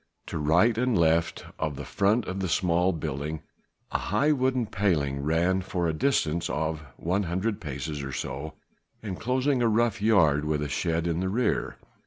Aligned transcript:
To 0.25 0.39
right 0.39 0.75
and 0.79 0.97
left 0.97 1.45
of 1.59 1.75
the 1.75 1.85
front 1.85 2.25
of 2.25 2.39
the 2.39 2.49
small 2.49 2.91
building 2.91 3.43
a 3.91 3.99
high 3.99 4.31
wooden 4.31 4.65
paling 4.65 5.21
ran 5.21 5.61
for 5.61 5.87
a 5.87 5.93
distance 5.93 6.49
of 6.49 6.83
an 6.97 7.21
hundred 7.21 7.61
paces 7.61 8.01
or 8.01 8.11
so 8.11 8.55
enclosing 9.03 9.61
a 9.61 9.67
rough 9.67 10.01
yard 10.01 10.43
with 10.43 10.63
a 10.63 10.69
shed 10.69 11.05
in 11.05 11.19
the 11.19 11.29
rear. 11.29 11.75